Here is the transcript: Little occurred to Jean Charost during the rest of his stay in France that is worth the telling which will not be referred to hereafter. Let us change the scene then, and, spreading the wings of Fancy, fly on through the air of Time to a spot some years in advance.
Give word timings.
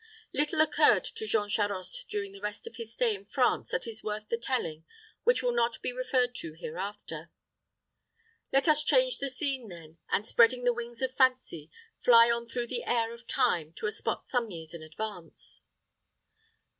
Little 0.33 0.61
occurred 0.61 1.03
to 1.03 1.27
Jean 1.27 1.47
Charost 1.47 2.07
during 2.09 2.31
the 2.31 2.41
rest 2.41 2.65
of 2.65 2.77
his 2.77 2.91
stay 2.91 3.13
in 3.13 3.23
France 3.23 3.69
that 3.69 3.85
is 3.85 4.03
worth 4.03 4.29
the 4.29 4.35
telling 4.39 4.83
which 5.25 5.43
will 5.43 5.51
not 5.51 5.79
be 5.83 5.93
referred 5.93 6.33
to 6.37 6.53
hereafter. 6.55 7.29
Let 8.51 8.67
us 8.67 8.83
change 8.83 9.19
the 9.19 9.29
scene 9.29 9.67
then, 9.67 9.99
and, 10.09 10.27
spreading 10.27 10.63
the 10.63 10.73
wings 10.73 11.03
of 11.03 11.15
Fancy, 11.15 11.69
fly 11.99 12.31
on 12.31 12.47
through 12.47 12.65
the 12.69 12.83
air 12.83 13.13
of 13.13 13.27
Time 13.27 13.73
to 13.73 13.85
a 13.85 13.91
spot 13.91 14.23
some 14.23 14.49
years 14.49 14.73
in 14.73 14.81
advance. 14.81 15.61